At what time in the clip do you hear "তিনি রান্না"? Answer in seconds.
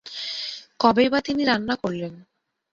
1.21-1.75